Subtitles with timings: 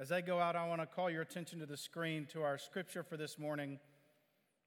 [0.00, 2.56] As they go out, I want to call your attention to the screen to our
[2.56, 3.80] scripture for this morning,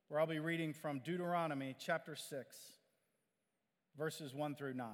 [0.10, 2.58] where I'll be reading from Deuteronomy chapter 6,
[3.98, 4.88] verses 1 through 9.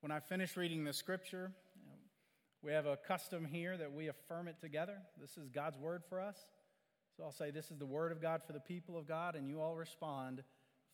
[0.00, 1.52] When I finish reading the scripture,
[2.64, 4.96] we have a custom here that we affirm it together.
[5.20, 6.38] This is God's word for us.
[7.16, 9.48] So I'll say, This is the word of God for the people of God, and
[9.48, 10.42] you all respond,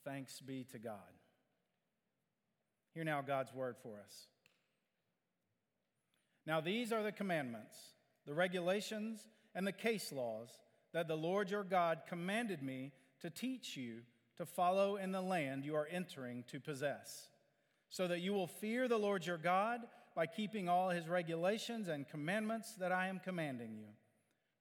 [0.04, 0.98] Thanks be to God.
[2.92, 4.26] Hear now God's word for us.
[6.50, 7.76] Now, these are the commandments,
[8.26, 9.20] the regulations,
[9.54, 10.48] and the case laws
[10.92, 12.90] that the Lord your God commanded me
[13.20, 14.00] to teach you
[14.36, 17.28] to follow in the land you are entering to possess,
[17.88, 19.82] so that you will fear the Lord your God
[20.16, 23.86] by keeping all his regulations and commandments that I am commanding you,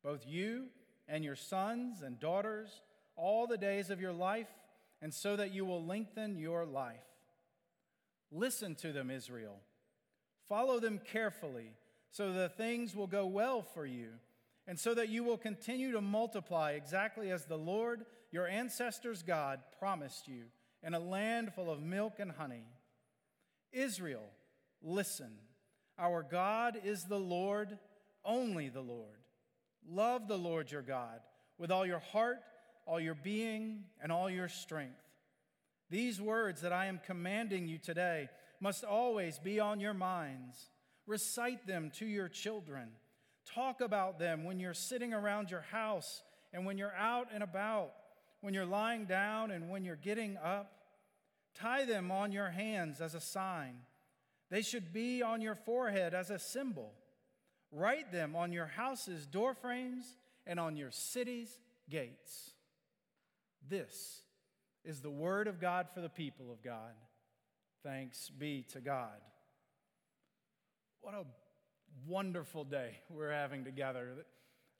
[0.03, 0.65] both you
[1.07, 2.83] and your sons and daughters,
[3.15, 4.51] all the days of your life,
[5.01, 6.99] and so that you will lengthen your life.
[8.31, 9.59] Listen to them, Israel
[10.49, 11.71] Follow them carefully
[12.11, 14.09] so that things will go well for you
[14.67, 19.59] and so that you will continue to multiply exactly as the Lord, your ancestors' God,
[19.77, 20.45] promised you
[20.83, 22.65] in a land full of milk and honey.
[23.71, 24.25] Israel,
[24.81, 25.31] listen.
[25.97, 27.77] Our God is the Lord,
[28.23, 29.17] only the Lord.
[29.87, 31.19] Love the Lord your God
[31.57, 32.37] with all your heart,
[32.85, 35.01] all your being, and all your strength.
[35.89, 38.29] These words that I am commanding you today
[38.59, 40.69] must always be on your minds.
[41.07, 42.89] Recite them to your children.
[43.45, 47.93] Talk about them when you're sitting around your house and when you're out and about,
[48.41, 50.71] when you're lying down and when you're getting up.
[51.55, 53.75] Tie them on your hands as a sign.
[54.49, 56.93] They should be on your forehead as a symbol.
[57.71, 62.51] Write them on your house's doorframes and on your city's gates.
[63.67, 64.21] This
[64.83, 66.93] is the word of God for the people of God.
[67.83, 69.21] Thanks be to God.
[70.99, 71.23] What a
[72.05, 74.25] wonderful day we're having together.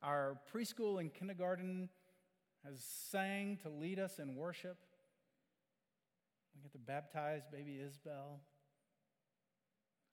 [0.03, 1.87] Our preschool and kindergarten
[2.65, 4.77] has sang to lead us in worship.
[6.53, 8.41] We get to baptize baby Isabel.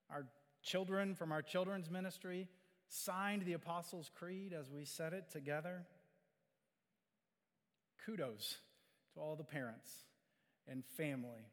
[0.09, 0.27] Our
[0.63, 2.47] children from our children's ministry
[2.89, 5.87] signed the Apostles' Creed as we said it together.
[8.05, 8.59] Kudos
[9.15, 9.91] to all the parents
[10.69, 11.51] and family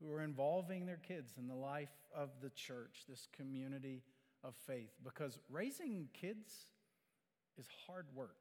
[0.00, 4.02] who are involving their kids in the life of the church, this community
[4.42, 6.66] of faith, because raising kids
[7.58, 8.36] is hard work.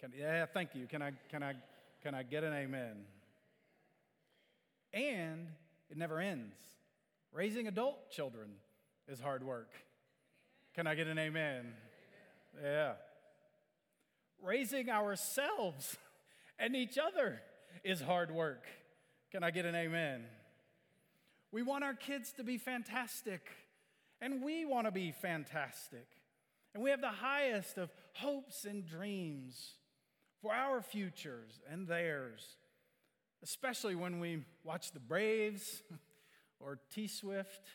[0.00, 0.86] Can, yeah, thank you.
[0.86, 1.54] Can I, can, I,
[2.02, 2.96] can I get an amen?
[4.92, 5.48] And
[5.90, 6.56] it never ends.
[7.32, 8.50] Raising adult children
[9.08, 9.70] is hard work.
[10.74, 11.72] Can I get an amen?
[12.62, 12.92] Yeah.
[14.42, 15.96] Raising ourselves
[16.58, 17.40] and each other
[17.84, 18.64] is hard work.
[19.30, 20.24] Can I get an amen?
[21.52, 23.42] We want our kids to be fantastic,
[24.22, 26.06] and we want to be fantastic.
[26.74, 29.72] And we have the highest of hopes and dreams
[30.40, 32.56] for our futures and theirs,
[33.42, 35.82] especially when we watch the Braves
[36.60, 37.68] or T Swift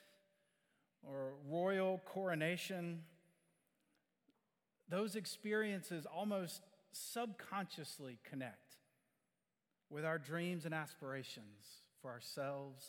[1.04, 3.02] or Royal Coronation.
[4.90, 6.62] Those experiences almost
[6.92, 8.63] subconsciously connect
[9.94, 12.84] with our dreams and aspirations for ourselves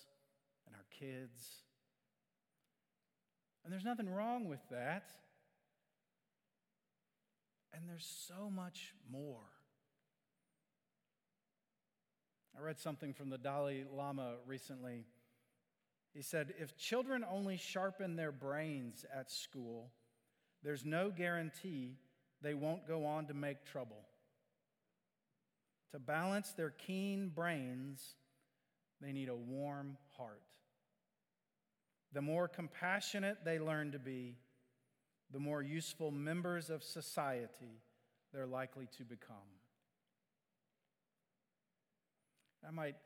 [0.67, 1.39] and our kids.
[3.63, 5.11] And there's nothing wrong with that.
[7.75, 9.43] And there's so much more.
[12.57, 15.05] I read something from the Dalai Lama recently.
[16.15, 19.91] He said, If children only sharpen their brains at school,
[20.63, 21.99] there's no guarantee
[22.41, 24.07] they won't go on to make trouble.
[25.95, 28.17] To balance their keen brains,
[29.01, 30.43] they need a warm heart.
[32.13, 34.35] The more compassionate they learn to be,
[35.33, 37.81] the more useful members of society
[38.33, 39.37] they're likely to become.
[42.67, 42.97] I might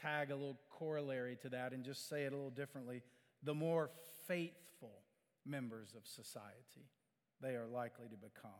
[0.00, 3.02] tag a little corollary to that and just say it a little differently.
[3.42, 3.90] The more
[4.28, 5.02] faithful
[5.44, 6.86] members of society
[7.40, 8.52] they are likely to become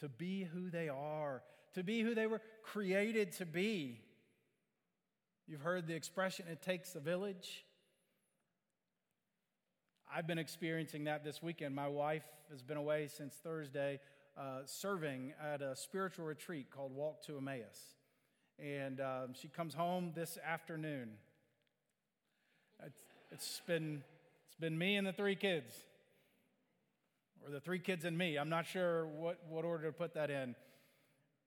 [0.00, 1.42] to be who they are,
[1.74, 4.00] to be who they were created to be.
[5.46, 7.64] You've heard the expression, it takes a village.
[10.12, 11.74] I've been experiencing that this weekend.
[11.74, 14.00] My wife has been away since Thursday
[14.38, 17.94] uh, serving at a spiritual retreat called Walk to Emmaus.
[18.58, 21.10] And um, she comes home this afternoon.
[22.84, 22.98] It's,
[23.30, 24.02] it's, been,
[24.46, 25.72] it's been me and the three kids
[27.46, 28.36] or the three kids and me.
[28.36, 30.56] I'm not sure what, what order to put that in.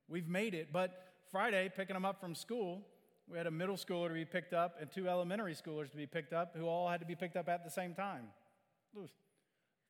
[0.07, 2.81] We've made it, but Friday, picking them up from school,
[3.27, 6.07] we had a middle schooler to be picked up and two elementary schoolers to be
[6.07, 8.23] picked up who all had to be picked up at the same time.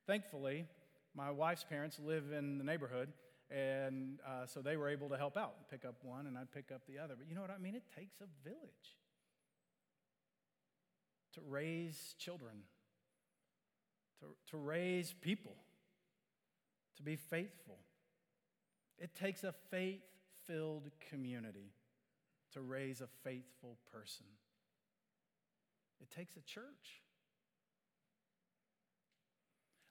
[0.07, 0.65] thankfully,
[1.15, 3.09] my wife's parents live in the neighborhood,
[3.49, 6.51] and uh, so they were able to help out and pick up one, and I'd
[6.51, 7.15] pick up the other.
[7.17, 7.75] But you know what I mean?
[7.75, 8.97] It takes a village
[11.33, 12.55] to raise children,
[14.19, 15.55] to, to raise people,
[16.99, 17.77] to be faithful.
[18.99, 20.03] It takes a faith
[20.45, 21.71] filled community
[22.53, 24.25] to raise a faithful person.
[26.01, 27.01] It takes a church.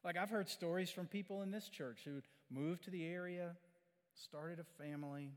[0.04, 3.56] Like, I've heard stories from people in this church who moved to the area,
[4.14, 5.32] started a family,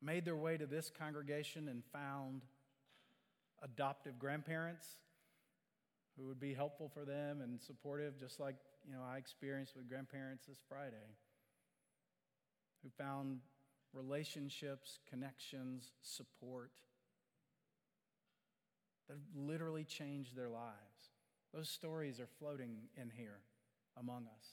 [0.00, 2.42] made their way to this congregation, and found
[3.62, 4.86] adoptive grandparents
[6.16, 8.56] who would be helpful for them and supportive, just like
[8.86, 11.16] you know I experienced with grandparents this Friday,
[12.82, 13.40] who found
[13.92, 16.72] relationships, connections, support
[19.08, 21.10] that literally changed their lives.
[21.52, 23.40] Those stories are floating in here
[23.98, 24.46] among us.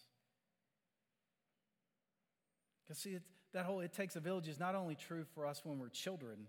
[2.84, 3.18] Because, see,
[3.54, 6.48] that whole it takes a village is not only true for us when we're children,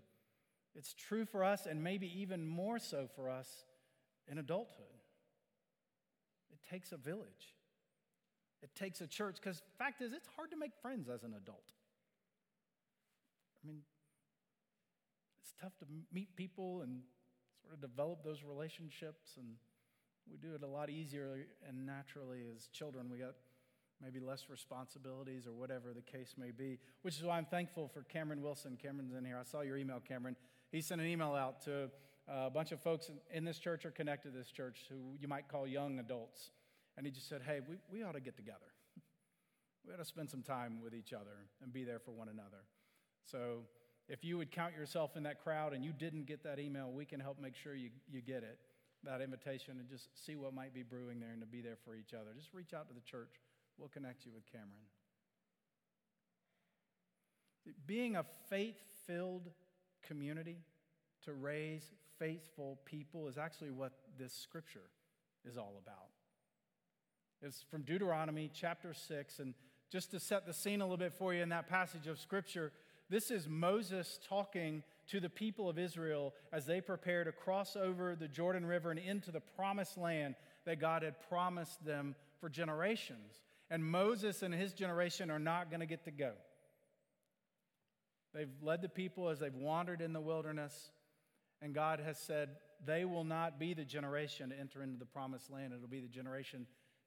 [0.75, 3.47] it's true for us and maybe even more so for us
[4.27, 4.85] in adulthood.
[6.51, 7.55] It takes a village,
[8.61, 9.37] it takes a church.
[9.41, 11.73] Because, fact is, it's hard to make friends as an adult.
[13.63, 13.81] I mean,
[15.41, 17.01] it's tough to meet people and
[17.61, 19.55] sort of develop those relationships and
[20.29, 23.09] we do it a lot easier and naturally as children.
[23.09, 23.33] We got
[24.01, 28.03] maybe less responsibilities or whatever the case may be, which is why I'm thankful for
[28.03, 28.77] Cameron Wilson.
[28.81, 29.37] Cameron's in here.
[29.39, 30.35] I saw your email, Cameron.
[30.71, 31.89] He sent an email out to
[32.29, 35.27] uh, a bunch of folks in this church or connected to this church who you
[35.27, 36.51] might call young adults.
[37.01, 38.59] And he just said, hey, we, we ought to get together.
[39.87, 42.61] we ought to spend some time with each other and be there for one another.
[43.23, 43.63] So
[44.07, 47.05] if you would count yourself in that crowd and you didn't get that email, we
[47.05, 48.59] can help make sure you, you get it
[49.03, 51.95] that invitation and just see what might be brewing there and to be there for
[51.95, 52.35] each other.
[52.37, 53.31] Just reach out to the church.
[53.79, 54.69] We'll connect you with Cameron.
[57.87, 58.77] Being a faith
[59.07, 59.49] filled
[60.03, 60.59] community
[61.25, 64.91] to raise faithful people is actually what this scripture
[65.43, 66.20] is all about.
[67.43, 69.39] It's from Deuteronomy chapter 6.
[69.39, 69.55] And
[69.91, 72.71] just to set the scene a little bit for you in that passage of scripture,
[73.09, 78.15] this is Moses talking to the people of Israel as they prepare to cross over
[78.15, 80.35] the Jordan River and into the promised land
[80.65, 83.41] that God had promised them for generations.
[83.71, 86.33] And Moses and his generation are not going to get to go.
[88.33, 90.91] They've led the people as they've wandered in the wilderness,
[91.61, 92.49] and God has said
[92.85, 95.73] they will not be the generation to enter into the promised land.
[95.73, 96.65] It'll be the generation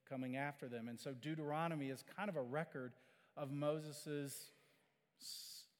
[0.09, 0.89] coming after them.
[0.89, 2.93] And so Deuteronomy is kind of a record
[3.37, 4.51] of Moses'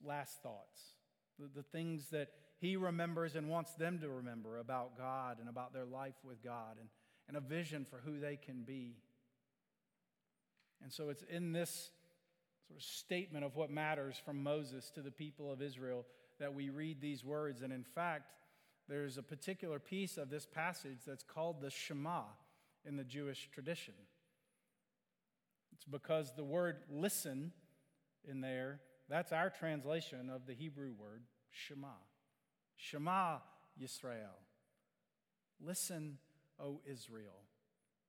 [0.03, 0.95] last thoughts
[1.39, 2.29] the, the things that
[2.59, 6.77] he remembers and wants them to remember about God and about their life with God
[6.79, 6.89] and,
[7.29, 8.97] and a vision for who they can be.
[10.83, 11.91] And so it's in this
[12.69, 16.07] sort of statement of what matters from Moses to the people of Israel
[16.39, 17.63] that we read these words.
[17.63, 18.33] And in fact,
[18.89, 22.23] there's a particular piece of this passage that's called the Shema
[22.87, 23.95] in the Jewish tradition.
[25.75, 27.53] It's because the word listen
[28.25, 31.89] in there that's our translation of the Hebrew word Shema.
[32.77, 33.39] Shema
[33.81, 34.41] Yisrael.
[35.61, 36.19] Listen,
[36.59, 37.43] O Israel.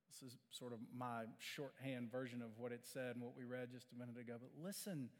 [0.08, 3.68] This is sort of my shorthand version of what it said and what we read
[3.72, 4.34] just a minute ago.
[4.40, 5.10] But listen,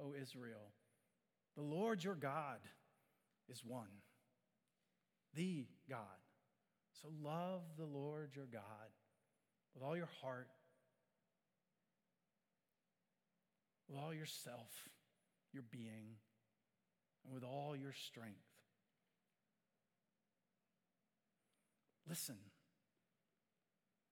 [0.00, 0.72] O Israel.
[1.56, 2.58] The Lord your God
[3.48, 3.88] is one,
[5.34, 5.98] the God.
[7.02, 8.62] So love the Lord your God
[9.74, 10.48] with all your heart,
[13.88, 14.88] with all yourself
[15.52, 16.16] your being
[17.24, 18.36] and with all your strength.
[22.08, 22.36] Listen,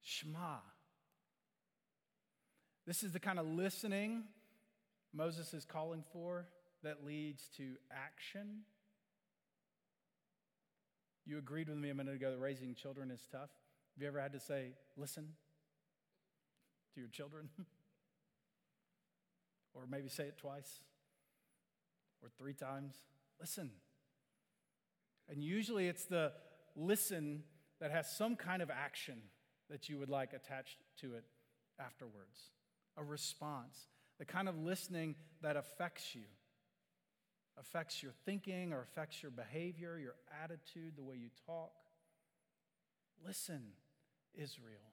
[0.03, 0.59] Shema.
[2.87, 4.25] This is the kind of listening
[5.15, 6.47] Moses is calling for
[6.83, 8.63] that leads to action.
[11.25, 13.51] You agreed with me a minute ago that raising children is tough.
[13.95, 15.29] Have you ever had to say, listen
[16.95, 17.49] to your children?
[19.75, 20.81] or maybe say it twice?
[22.25, 22.95] or three times.
[23.39, 23.71] Listen.
[25.29, 26.33] And usually it's the
[26.75, 27.45] listen
[27.81, 29.19] that has some kind of action
[29.71, 31.25] that you would like attached to it
[31.79, 32.51] afterwards,
[32.97, 33.89] a response,
[34.19, 36.25] the kind of listening that affects you,
[37.59, 41.73] affects your thinking or affects your behavior, your attitude, the way you talk.
[43.25, 43.63] Listen,
[44.35, 44.93] Israel.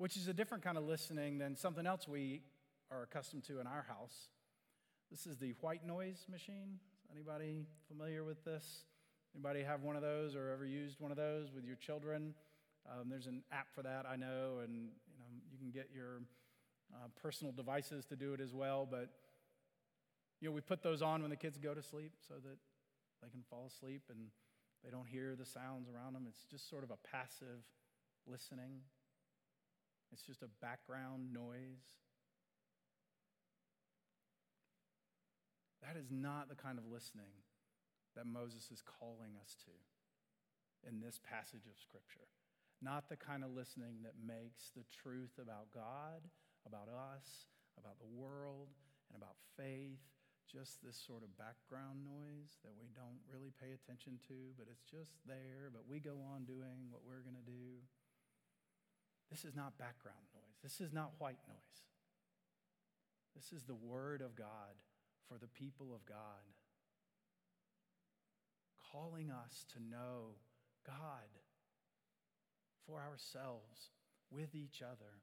[0.00, 2.40] Which is a different kind of listening than something else we
[2.90, 4.30] are accustomed to in our house.
[5.10, 6.78] This is the white noise machine.
[7.04, 8.84] Is Anybody familiar with this?
[9.34, 12.32] Anybody have one of those or ever used one of those with your children?
[12.90, 16.22] Um, there's an app for that, I know, and you, know, you can get your
[16.94, 18.88] uh, personal devices to do it as well.
[18.90, 19.10] But
[20.40, 22.56] you know, we put those on when the kids go to sleep so that
[23.22, 24.28] they can fall asleep and
[24.82, 26.24] they don't hear the sounds around them.
[26.26, 27.66] It's just sort of a passive
[28.26, 28.80] listening.
[30.12, 32.00] It's just a background noise.
[35.82, 37.32] That is not the kind of listening
[38.16, 42.28] that Moses is calling us to in this passage of Scripture.
[42.82, 46.24] Not the kind of listening that makes the truth about God,
[46.66, 47.46] about us,
[47.78, 48.68] about the world,
[49.12, 50.00] and about faith
[50.50, 54.82] just this sort of background noise that we don't really pay attention to, but it's
[54.82, 57.78] just there, but we go on doing what we're going to do.
[59.30, 60.58] This is not background noise.
[60.62, 61.56] This is not white noise.
[63.36, 64.74] This is the Word of God
[65.28, 66.16] for the people of God,
[68.92, 70.34] calling us to know
[70.84, 71.28] God
[72.86, 73.90] for ourselves,
[74.30, 75.22] with each other,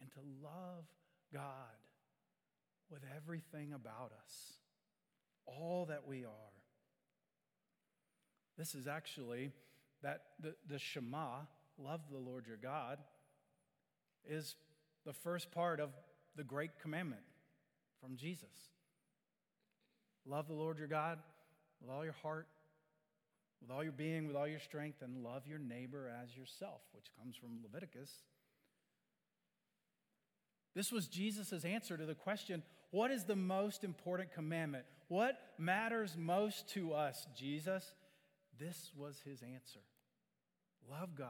[0.00, 0.84] and to love
[1.32, 1.42] God
[2.90, 4.52] with everything about us,
[5.46, 6.54] all that we are.
[8.56, 9.52] This is actually
[10.02, 11.40] that the, the Shema,
[11.78, 12.98] love the Lord your God,
[14.28, 14.56] is
[15.04, 15.90] the first part of
[16.36, 17.22] the great commandment
[18.00, 18.70] from Jesus.
[20.26, 21.18] Love the Lord your God
[21.80, 22.46] with all your heart,
[23.60, 27.06] with all your being, with all your strength, and love your neighbor as yourself, which
[27.18, 28.10] comes from Leviticus.
[30.74, 34.84] This was Jesus' answer to the question what is the most important commandment?
[35.08, 37.92] What matters most to us, Jesus?
[38.58, 39.80] This was his answer
[40.90, 41.26] love God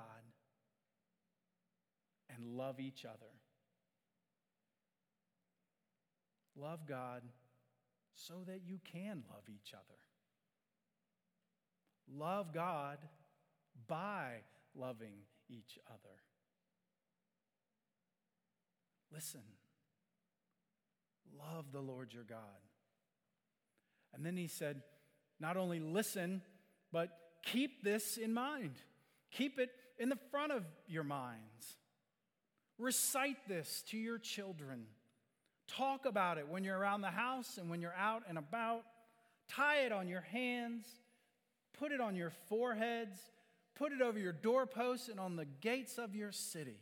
[2.34, 3.32] and love each other.
[6.56, 7.22] Love God
[8.14, 9.98] so that you can love each other.
[12.12, 12.98] Love God
[13.86, 14.42] by
[14.74, 15.14] loving
[15.48, 16.16] each other.
[19.12, 19.42] Listen,
[21.38, 22.38] love the Lord your God.
[24.14, 24.82] And then he said,
[25.40, 26.42] not only listen,
[26.92, 27.10] but
[27.44, 28.72] keep this in mind.
[29.30, 31.76] Keep it in the front of your minds.
[32.78, 34.86] Recite this to your children.
[35.66, 38.84] Talk about it when you're around the house and when you're out and about.
[39.48, 40.86] Tie it on your hands.
[41.78, 43.18] Put it on your foreheads.
[43.74, 46.80] Put it over your doorposts and on the gates of your city.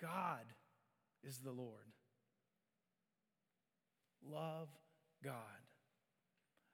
[0.00, 0.44] God
[1.22, 1.74] is the Lord.
[4.26, 4.68] Love
[5.22, 5.34] God.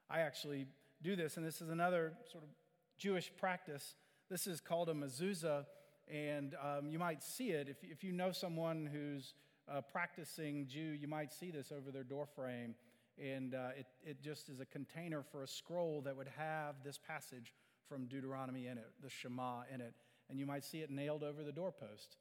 [0.09, 0.66] I actually
[1.02, 2.50] do this, and this is another sort of
[2.99, 3.97] Jewish practice.
[4.30, 5.66] This is called a mezuzah,
[6.09, 7.69] and um, you might see it.
[7.69, 9.35] If, if you know someone who's
[9.69, 12.75] a practicing Jew, you might see this over their doorframe.
[13.19, 16.99] And uh, it, it just is a container for a scroll that would have this
[16.99, 17.55] passage
[17.89, 19.95] from Deuteronomy in it, the Shema in it.
[20.29, 22.17] And you might see it nailed over the doorpost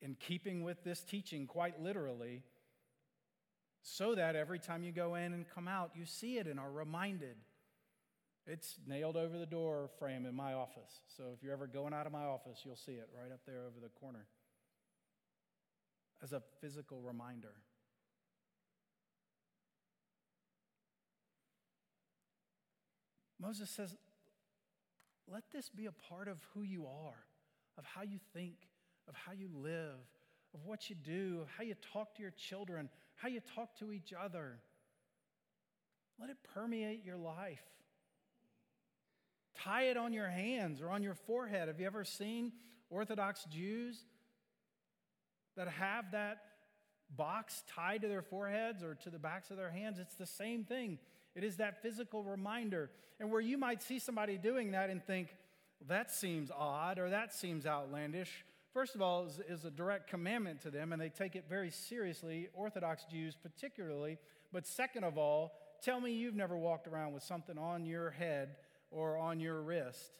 [0.00, 2.42] in keeping with this teaching, quite literally,
[3.82, 6.70] so that every time you go in and come out, you see it and are
[6.70, 7.36] reminded.
[8.46, 11.00] It's nailed over the door frame in my office.
[11.16, 13.60] So if you're ever going out of my office, you'll see it right up there
[13.66, 14.26] over the corner
[16.22, 17.54] as a physical reminder.
[23.40, 23.94] Moses says,
[25.26, 27.24] let this be a part of who you are,
[27.78, 28.56] of how you think,
[29.08, 29.96] of how you live,
[30.52, 33.92] of what you do, of how you talk to your children, how you talk to
[33.92, 34.58] each other.
[36.20, 37.62] Let it permeate your life.
[39.64, 41.68] Tie it on your hands or on your forehead.
[41.68, 42.52] Have you ever seen
[42.88, 44.04] Orthodox Jews
[45.56, 46.38] that have that
[47.16, 49.98] box tied to their foreheads or to the backs of their hands?
[49.98, 50.98] It's the same thing.
[51.34, 52.90] It is that physical reminder.
[53.18, 55.28] And where you might see somebody doing that and think,
[55.88, 60.60] that seems odd or that seems outlandish, First of all, is, is a direct commandment
[60.62, 64.18] to them, and they take it very seriously, Orthodox Jews particularly.
[64.52, 65.52] But second of all,
[65.82, 68.56] tell me you've never walked around with something on your head
[68.90, 70.18] or on your wrist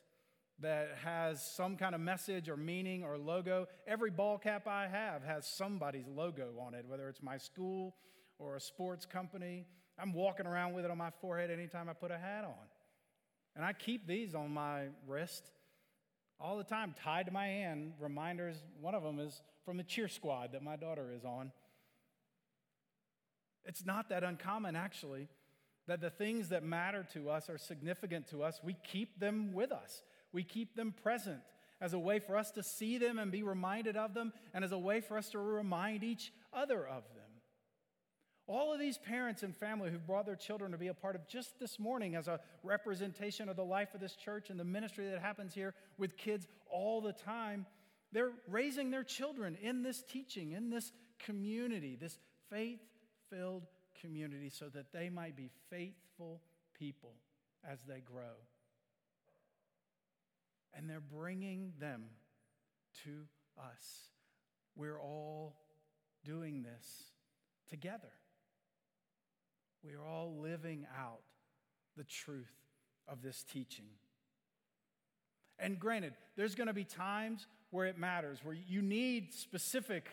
[0.60, 3.66] that has some kind of message or meaning or logo.
[3.86, 7.96] Every ball cap I have has somebody's logo on it, whether it's my school
[8.38, 9.66] or a sports company.
[9.98, 12.66] I'm walking around with it on my forehead anytime I put a hat on.
[13.56, 15.50] And I keep these on my wrist
[16.38, 17.92] all the time tied to my hand.
[17.98, 21.52] Reminders, one of them is from the cheer squad that my daughter is on.
[23.64, 25.28] It's not that uncommon, actually,
[25.90, 28.60] that the things that matter to us are significant to us.
[28.62, 31.40] We keep them with us, we keep them present
[31.80, 34.70] as a way for us to see them and be reminded of them, and as
[34.70, 37.24] a way for us to remind each other of them.
[38.46, 41.26] All of these parents and family who've brought their children to be a part of
[41.26, 45.08] just this morning as a representation of the life of this church and the ministry
[45.08, 47.66] that happens here with kids all the time,
[48.12, 52.16] they're raising their children in this teaching, in this community, this
[52.48, 52.80] faith
[53.28, 53.66] filled
[54.00, 56.40] community, so that they might be faithful
[56.78, 57.14] people
[57.68, 58.36] as they grow.
[60.74, 62.04] And they're bringing them
[63.04, 63.26] to
[63.58, 64.10] us.
[64.76, 65.56] We're all
[66.24, 66.86] doing this
[67.68, 68.12] together.
[69.82, 71.20] We are all living out
[71.96, 72.52] the truth
[73.08, 73.86] of this teaching.
[75.58, 80.06] And granted, there's going to be times where it matters, where you need specific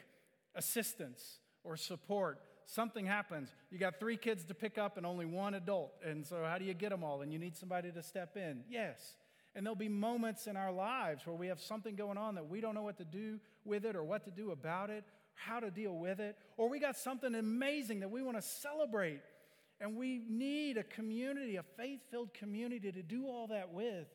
[0.56, 2.40] assistance or support.
[2.70, 3.50] Something happens.
[3.72, 5.94] You got three kids to pick up and only one adult.
[6.06, 7.22] And so, how do you get them all?
[7.22, 8.64] And you need somebody to step in.
[8.70, 9.14] Yes.
[9.56, 12.60] And there'll be moments in our lives where we have something going on that we
[12.60, 15.72] don't know what to do with it or what to do about it, how to
[15.72, 16.36] deal with it.
[16.58, 19.22] Or we got something amazing that we want to celebrate
[19.80, 24.08] and we need a community, a faith filled community to do all that with.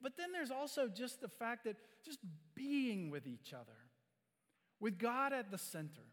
[0.00, 2.20] But then there's also just the fact that just
[2.54, 3.76] being with each other,
[4.78, 6.04] with God at the center,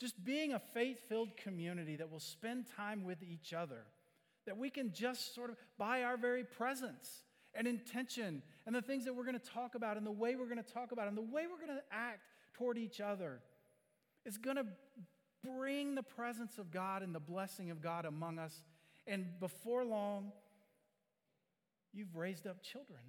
[0.00, 3.84] just being a faith filled community that will spend time with each other,
[4.46, 7.22] that we can just sort of, by our very presence
[7.54, 10.48] and intention and the things that we're going to talk about and the way we're
[10.48, 12.20] going to talk about and the way we're going to act
[12.54, 13.40] toward each other,
[14.24, 14.66] is going to
[15.44, 18.62] bring the presence of God and the blessing of God among us.
[19.06, 20.32] And before long,
[21.92, 23.00] you've raised up children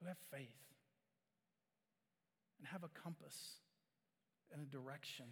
[0.00, 0.48] who have faith
[2.58, 3.56] and have a compass
[4.52, 5.26] and a direction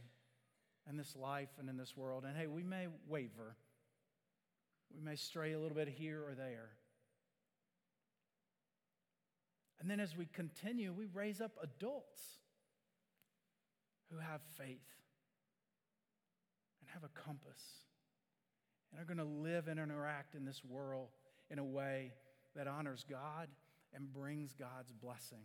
[0.89, 2.25] in this life and in this world.
[2.27, 3.57] And hey, we may waver,
[4.95, 6.71] we may stray a little bit here or there.
[9.81, 12.23] And then as we continue, we raise up adults
[14.11, 14.69] who have faith
[16.81, 17.63] and have a compass
[18.91, 21.09] and are going to live and interact in this world
[21.51, 22.13] in a way
[22.55, 23.49] that honors God
[23.95, 25.45] and brings God's blessing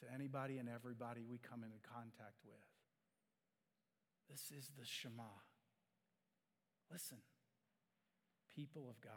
[0.00, 2.75] to anybody and everybody we come into contact with.
[4.30, 5.22] This is the Shema.
[6.92, 7.18] Listen,
[8.54, 9.12] people of God.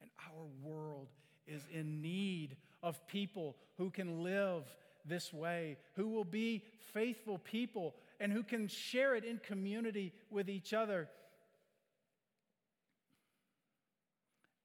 [0.00, 1.08] And our world
[1.46, 4.64] is in need of people who can live
[5.04, 10.48] this way, who will be faithful people and who can share it in community with
[10.48, 11.08] each other.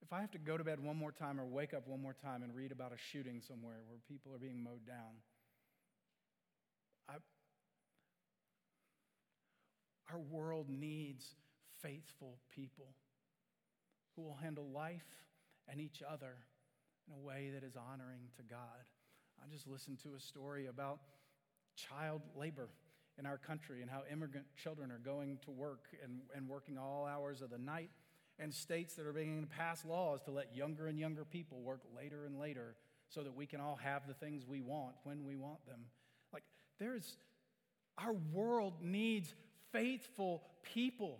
[0.02, 2.14] If I have to go to bed one more time or wake up one more
[2.14, 5.16] time and read about a shooting somewhere where people are being mowed down,
[7.10, 7.14] I,
[10.16, 11.36] our world needs
[11.82, 12.88] faithful people
[14.16, 15.04] who will handle life
[15.68, 16.36] and each other
[17.08, 18.60] in a way that is honoring to God.
[19.44, 21.00] I just listened to a story about
[21.76, 22.70] child labor
[23.20, 27.06] in our country and how immigrant children are going to work and, and working all
[27.06, 27.90] hours of the night,
[28.40, 31.82] and states that are beginning to pass laws to let younger and younger people work
[31.96, 32.76] later and later
[33.10, 35.80] so that we can all have the things we want when we want them.
[36.34, 36.44] Like,
[36.80, 37.18] there's,
[37.98, 39.34] our world needs
[39.76, 40.42] faithful
[40.74, 41.20] people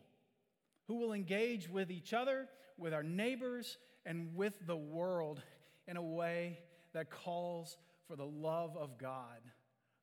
[0.88, 5.42] who will engage with each other, with our neighbors, and with the world
[5.88, 6.60] in a way
[6.94, 9.42] that calls for the love of God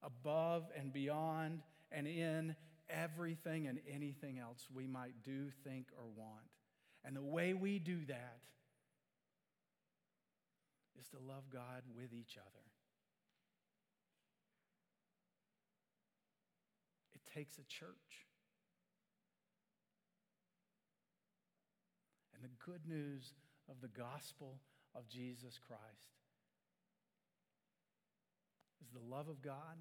[0.02, 2.54] above and beyond and in
[2.90, 6.44] everything and anything else we might do, think, or want.
[7.04, 8.38] And the way we do that
[11.00, 12.64] is to love God with each other.
[17.14, 18.26] It takes a church.
[22.34, 23.34] And the good news
[23.68, 24.60] of the gospel
[24.94, 26.16] of Jesus Christ
[28.82, 29.78] is the love of God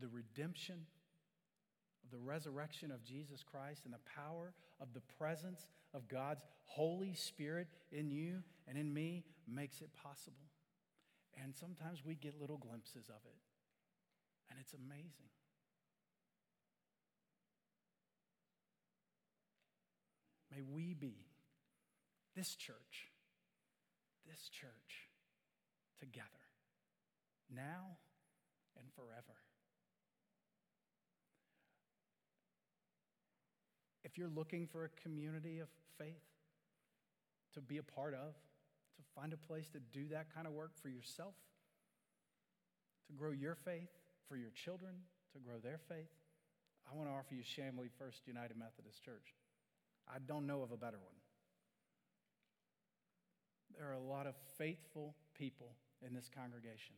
[0.00, 0.86] the redemption
[2.04, 7.14] of the resurrection of Jesus Christ and the power of the presence of God's Holy
[7.14, 10.36] Spirit in you and in me makes it possible.
[11.42, 13.36] And sometimes we get little glimpses of it,
[14.50, 15.30] and it's amazing.
[20.54, 21.26] May we be,
[22.36, 23.08] this church,
[24.26, 25.08] this church,
[25.98, 26.28] together,
[27.50, 27.98] now
[28.78, 29.36] and forever.
[34.14, 35.68] if you're looking for a community of
[35.98, 36.22] faith
[37.54, 38.30] to be a part of,
[38.96, 41.34] to find a place to do that kind of work for yourself,
[43.08, 43.90] to grow your faith,
[44.28, 44.92] for your children,
[45.32, 46.14] to grow their faith,
[46.88, 49.34] I want to offer you Chamblee First United Methodist Church.
[50.06, 51.16] I don't know of a better one.
[53.76, 55.74] There are a lot of faithful people
[56.06, 56.94] in this congregation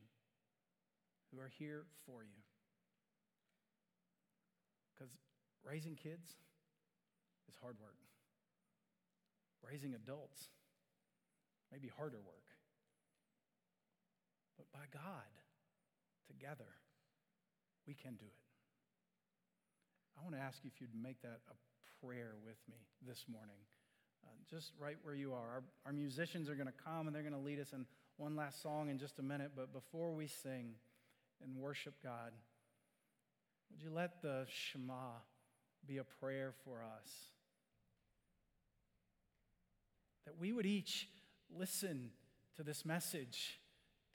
[1.31, 2.43] who are here for you.
[4.95, 5.13] Because
[5.67, 6.31] Raising kids
[7.49, 7.99] is hard work.
[9.67, 10.47] Raising adults
[11.73, 12.47] may be harder work.
[14.57, 15.27] But by God,
[16.29, 16.71] together,
[17.87, 18.47] we can do it.
[20.17, 21.57] I want to ask you if you'd make that a
[22.01, 23.59] prayer with me this morning.
[24.51, 25.49] Just right where you are.
[25.55, 27.85] Our, our musicians are going to come and they're going to lead us in
[28.17, 29.53] one last song in just a minute.
[29.57, 30.75] But before we sing
[31.43, 32.33] and worship God,
[33.71, 35.19] would you let the Shema
[35.87, 37.11] be a prayer for us?
[40.25, 41.09] That we would each
[41.55, 42.11] listen
[42.57, 43.61] to this message,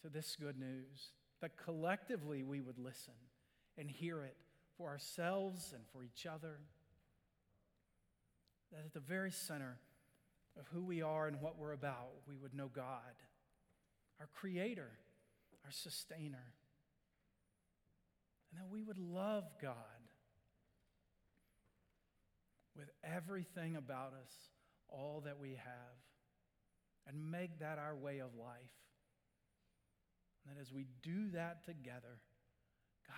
[0.02, 3.14] to this good news, that collectively we would listen
[3.78, 4.38] and hear it
[4.78, 6.60] for ourselves and for each other.
[8.72, 9.78] That at the very center
[10.60, 13.16] of who we are and what we're about, we would know God,
[14.20, 14.90] our Creator,
[15.66, 16.54] our Sustainer,
[18.52, 19.76] and that we would love God
[22.76, 24.32] with everything about us,
[24.90, 25.98] all that we have,
[27.08, 28.58] and make that our way of life.
[30.46, 32.20] And that as we do that together,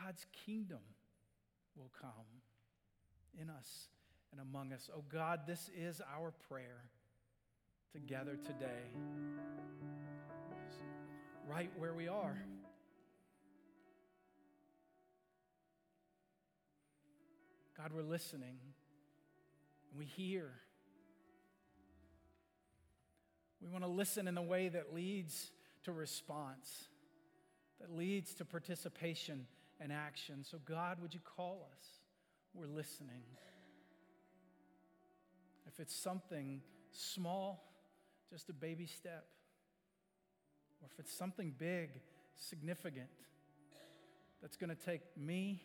[0.01, 0.79] God's kingdom
[1.75, 2.11] will come
[3.39, 3.87] in us
[4.31, 4.89] and among us.
[4.95, 6.83] Oh God, this is our prayer
[7.93, 8.84] together today,
[11.47, 12.38] right where we are.
[17.77, 18.58] God, we're listening
[19.97, 20.49] we hear.
[23.62, 25.51] We want to listen in the way that leads
[25.84, 26.88] to response,
[27.79, 29.45] that leads to participation
[29.79, 30.43] and action.
[30.43, 31.86] So, God, would you call us?
[32.53, 33.23] We're listening.
[35.67, 37.63] If it's something small,
[38.29, 39.25] just a baby step,
[40.81, 41.89] or if it's something big,
[42.36, 43.09] significant,
[44.41, 45.63] that's going to take me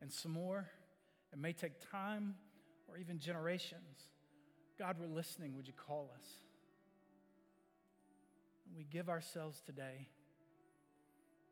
[0.00, 0.68] and some more,
[1.32, 2.34] it may take time
[2.88, 4.10] or even generations.
[4.78, 5.56] God, we're listening.
[5.56, 6.24] Would you call us?
[8.66, 10.08] And we give ourselves today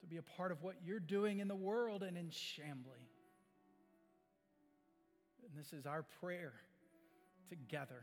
[0.01, 3.09] to be a part of what you're doing in the world and in Chamblee.
[5.49, 6.53] And this is our prayer
[7.49, 8.03] together.